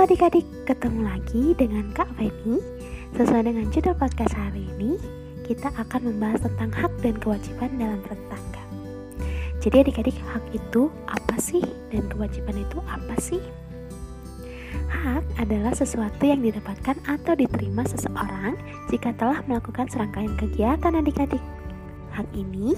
Adik-adik, 0.00 0.48
ketemu 0.64 1.04
lagi 1.04 1.52
dengan 1.60 1.92
Kak 1.92 2.08
Feni. 2.16 2.56
Sesuai 3.20 3.52
dengan 3.52 3.68
judul 3.68 3.92
podcast 4.00 4.32
hari 4.32 4.64
ini, 4.72 4.96
kita 5.44 5.68
akan 5.76 6.08
membahas 6.08 6.40
tentang 6.40 6.72
hak 6.72 6.88
dan 7.04 7.20
kewajiban 7.20 7.68
dalam 7.76 8.00
bertetangga. 8.08 8.64
Jadi 9.60 9.76
adik-adik, 9.84 10.16
hak 10.24 10.40
itu 10.56 10.88
apa 11.04 11.36
sih 11.36 11.60
dan 11.92 12.08
kewajiban 12.08 12.56
itu 12.64 12.80
apa 12.88 13.12
sih? 13.20 13.44
Hak 14.88 15.20
adalah 15.36 15.76
sesuatu 15.76 16.24
yang 16.24 16.40
didapatkan 16.40 16.96
atau 17.04 17.36
diterima 17.36 17.84
seseorang 17.84 18.56
jika 18.88 19.12
telah 19.20 19.44
melakukan 19.44 19.84
serangkaian 19.92 20.32
kegiatan 20.40 20.96
adik-adik. 20.96 21.44
Hak 22.16 22.24
ini 22.32 22.72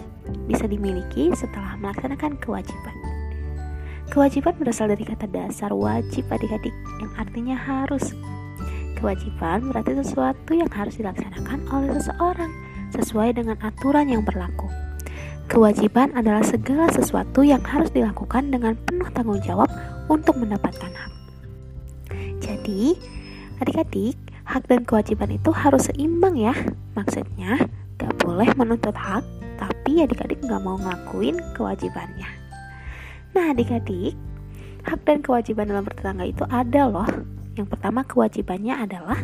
bisa 0.50 0.66
dimiliki 0.66 1.30
setelah 1.38 1.78
melaksanakan 1.78 2.34
kewajiban. 2.42 3.21
Kewajiban 4.12 4.52
berasal 4.60 4.92
dari 4.92 5.08
kata 5.08 5.24
dasar 5.24 5.72
wajib 5.72 6.28
adik-adik 6.28 6.76
yang 7.00 7.08
artinya 7.16 7.56
harus. 7.56 8.12
Kewajiban 9.00 9.72
berarti 9.72 9.96
sesuatu 10.04 10.52
yang 10.52 10.68
harus 10.68 11.00
dilaksanakan 11.00 11.64
oleh 11.72 11.96
seseorang 11.96 12.52
sesuai 12.92 13.40
dengan 13.40 13.56
aturan 13.64 14.12
yang 14.12 14.20
berlaku. 14.20 14.68
Kewajiban 15.48 16.12
adalah 16.12 16.44
segala 16.44 16.92
sesuatu 16.92 17.40
yang 17.40 17.64
harus 17.64 17.88
dilakukan 17.88 18.52
dengan 18.52 18.76
penuh 18.84 19.08
tanggung 19.16 19.40
jawab 19.40 19.72
untuk 20.12 20.36
mendapatkan 20.36 20.92
hak. 20.92 21.12
Jadi, 22.44 22.92
adik-adik, 23.64 24.20
hak 24.44 24.68
dan 24.68 24.84
kewajiban 24.84 25.32
itu 25.32 25.56
harus 25.56 25.88
seimbang 25.88 26.36
ya. 26.36 26.52
Maksudnya, 26.92 27.64
gak 27.96 28.12
boleh 28.20 28.52
menuntut 28.60 28.92
hak, 28.92 29.24
tapi 29.56 30.04
adik-adik 30.04 30.36
gak 30.44 30.60
mau 30.60 30.76
ngelakuin 30.76 31.40
kewajibannya. 31.56 32.41
Nah, 33.32 33.56
adik-adik, 33.56 34.12
hak 34.84 35.00
dan 35.08 35.24
kewajiban 35.24 35.72
dalam 35.72 35.88
bertetangga 35.88 36.28
itu 36.28 36.44
ada 36.52 36.84
loh. 36.84 37.08
Yang 37.56 37.68
pertama 37.72 38.04
kewajibannya 38.04 38.76
adalah 38.76 39.16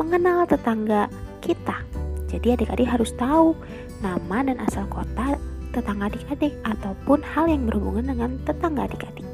mengenal 0.00 0.48
tetangga 0.48 1.08
kita. 1.44 1.84
Jadi 2.32 2.56
adik-adik 2.56 2.88
harus 2.88 3.12
tahu 3.16 3.52
nama 4.00 4.44
dan 4.44 4.60
asal 4.64 4.84
kota 4.88 5.36
tetangga 5.76 6.08
adik-adik 6.08 6.56
ataupun 6.64 7.20
hal 7.20 7.44
yang 7.48 7.68
berhubungan 7.68 8.16
dengan 8.16 8.30
tetangga 8.48 8.88
adik-adik. 8.88 9.28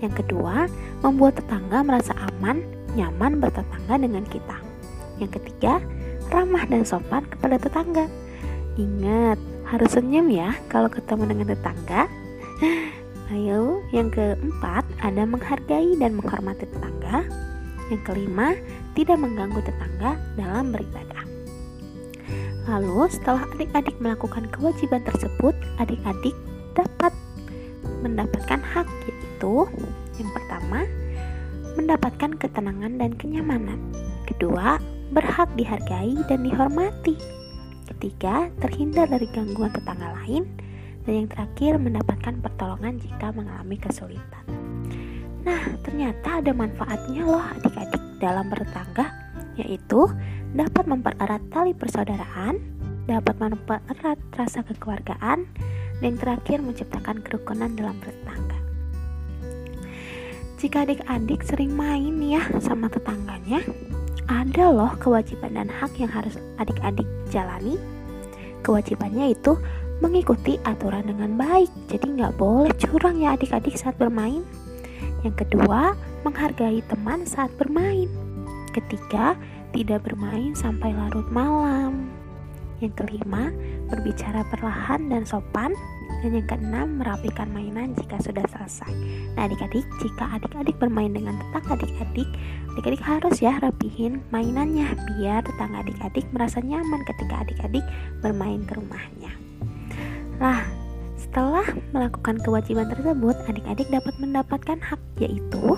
Yang 0.00 0.24
kedua, 0.24 0.64
membuat 1.04 1.36
tetangga 1.36 1.84
merasa 1.84 2.16
aman, 2.16 2.64
nyaman 2.96 3.36
bertetangga 3.36 4.00
dengan 4.00 4.24
kita. 4.24 4.56
Yang 5.20 5.40
ketiga, 5.40 5.84
ramah 6.32 6.64
dan 6.64 6.88
sopan 6.88 7.28
kepada 7.28 7.60
tetangga. 7.60 8.08
Ingat, 8.80 9.36
harus 9.68 9.92
senyum 9.92 10.32
ya 10.32 10.56
kalau 10.72 10.88
ketemu 10.88 11.36
dengan 11.36 11.46
tetangga. 11.52 12.08
Ayo, 13.30 13.86
yang 13.94 14.10
keempat 14.10 14.82
ada 15.06 15.22
menghargai 15.22 15.94
dan 16.02 16.18
menghormati 16.18 16.66
tetangga. 16.66 17.22
Yang 17.86 18.02
kelima, 18.02 18.58
tidak 18.98 19.22
mengganggu 19.22 19.62
tetangga 19.62 20.18
dalam 20.34 20.74
beribadah. 20.74 21.22
Lalu, 22.66 23.06
setelah 23.06 23.46
adik-adik 23.54 23.94
melakukan 24.02 24.50
kewajiban 24.50 25.06
tersebut, 25.06 25.54
adik-adik 25.78 26.34
dapat 26.74 27.14
mendapatkan 28.02 28.58
hak 28.58 28.90
yaitu 29.06 29.66
yang 30.18 30.30
pertama, 30.34 30.82
mendapatkan 31.78 32.34
ketenangan 32.34 32.98
dan 32.98 33.14
kenyamanan. 33.14 33.78
Kedua, 34.26 34.82
berhak 35.14 35.54
dihargai 35.54 36.18
dan 36.26 36.42
dihormati. 36.42 37.14
Ketiga, 37.94 38.50
terhindar 38.58 39.06
dari 39.06 39.30
gangguan 39.30 39.70
tetangga 39.70 40.18
lain 40.18 40.46
dan 41.10 41.26
yang 41.26 41.30
terakhir 41.34 41.74
mendapatkan 41.82 42.38
pertolongan 42.38 43.02
jika 43.02 43.34
mengalami 43.34 43.74
kesulitan. 43.74 44.46
Nah, 45.42 45.74
ternyata 45.82 46.38
ada 46.38 46.54
manfaatnya 46.54 47.26
loh 47.26 47.42
adik-adik 47.50 47.98
dalam 48.22 48.46
bertetangga, 48.46 49.10
yaitu 49.58 50.06
dapat 50.54 50.86
mempererat 50.86 51.42
tali 51.50 51.74
persaudaraan, 51.74 52.62
dapat 53.10 53.34
mempererat 53.42 54.22
rasa 54.38 54.62
kekeluargaan, 54.62 55.50
dan 55.98 56.12
terakhir 56.14 56.62
menciptakan 56.62 57.26
kerukunan 57.26 57.74
dalam 57.74 57.98
bertetangga. 57.98 58.58
Jika 60.62 60.86
adik-adik 60.86 61.42
sering 61.42 61.74
main 61.74 62.22
ya 62.22 62.46
sama 62.62 62.86
tetangganya, 62.86 63.66
ada 64.30 64.70
loh 64.70 64.94
kewajiban 65.02 65.58
dan 65.58 65.66
hak 65.74 65.90
yang 65.98 66.14
harus 66.14 66.38
adik-adik 66.62 67.08
jalani. 67.34 67.74
Kewajibannya 68.62 69.34
itu 69.34 69.58
mengikuti 70.00 70.56
aturan 70.64 71.06
dengan 71.06 71.36
baik. 71.36 71.70
Jadi 71.92 72.18
nggak 72.18 72.36
boleh 72.40 72.72
curang 72.80 73.20
ya 73.20 73.36
adik-adik 73.36 73.76
saat 73.76 73.94
bermain. 74.00 74.42
Yang 75.20 75.44
kedua, 75.46 75.92
menghargai 76.24 76.80
teman 76.88 77.28
saat 77.28 77.52
bermain. 77.60 78.08
Ketiga, 78.72 79.36
tidak 79.76 80.08
bermain 80.08 80.56
sampai 80.56 80.96
larut 80.96 81.28
malam. 81.28 82.08
Yang 82.80 83.04
kelima, 83.04 83.52
berbicara 83.92 84.40
perlahan 84.48 85.12
dan 85.12 85.28
sopan. 85.28 85.76
Dan 86.20 86.36
yang 86.36 86.48
keenam, 86.48 87.00
merapikan 87.00 87.48
mainan 87.52 87.96
jika 87.96 88.20
sudah 88.20 88.44
selesai. 88.52 88.92
Nah 89.36 89.48
adik-adik, 89.48 89.88
jika 90.04 90.36
adik-adik 90.36 90.76
bermain 90.76 91.12
dengan 91.12 91.40
tetangga 91.40 91.80
adik-adik, 91.80 92.28
adik-adik 92.76 93.00
harus 93.00 93.40
ya 93.40 93.56
rapihin 93.56 94.20
mainannya 94.28 94.84
biar 95.08 95.40
tetangga 95.40 95.80
adik-adik 95.80 96.28
merasa 96.36 96.60
nyaman 96.60 97.00
ketika 97.08 97.40
adik-adik 97.40 97.84
bermain 98.20 98.60
ke 98.68 98.76
rumahnya. 98.76 99.32
Nah, 100.40 100.64
setelah 101.20 101.68
melakukan 101.92 102.40
kewajiban 102.40 102.88
tersebut, 102.88 103.36
adik-adik 103.44 103.92
dapat 103.92 104.16
mendapatkan 104.16 104.80
hak 104.80 105.00
yaitu 105.20 105.76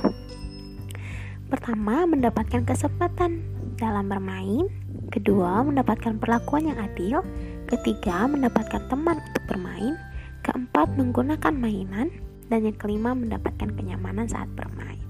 Pertama, 1.51 2.07
mendapatkan 2.07 2.63
kesempatan 2.63 3.43
dalam 3.75 4.07
bermain 4.07 4.71
Kedua, 5.11 5.67
mendapatkan 5.67 6.17
perlakuan 6.17 6.71
yang 6.71 6.79
adil 6.79 7.27
Ketiga, 7.67 8.31
mendapatkan 8.31 8.87
teman 8.87 9.19
untuk 9.19 9.45
bermain 9.51 9.99
Keempat, 10.47 10.95
menggunakan 10.95 11.53
mainan 11.53 12.09
Dan 12.47 12.65
yang 12.71 12.79
kelima, 12.79 13.13
mendapatkan 13.13 13.69
kenyamanan 13.75 14.31
saat 14.31 14.49
bermain. 14.55 15.03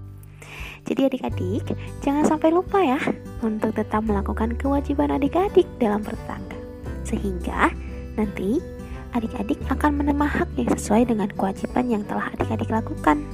Jadi 0.82 1.12
adik-adik, 1.12 1.76
jangan 2.00 2.24
sampai 2.24 2.50
lupa 2.50 2.80
ya 2.80 2.98
Untuk 3.44 3.76
tetap 3.76 4.02
melakukan 4.02 4.56
kewajiban 4.56 5.12
adik-adik 5.12 5.68
dalam 5.76 6.00
bertetangga 6.00 6.58
Sehingga 7.06 7.70
nanti 8.18 8.81
adik-adik 9.16 9.60
akan 9.72 10.00
menerima 10.00 10.26
hak 10.28 10.48
yang 10.60 10.68
sesuai 10.76 11.08
dengan 11.08 11.28
kewajiban 11.32 11.88
yang 11.88 12.02
telah 12.04 12.28
adik-adik 12.36 12.68
lakukan. 12.68 13.24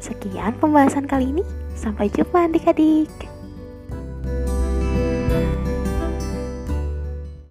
Sekian 0.00 0.56
pembahasan 0.56 1.04
kali 1.04 1.36
ini, 1.36 1.44
sampai 1.76 2.08
jumpa 2.08 2.48
adik-adik. 2.48 3.27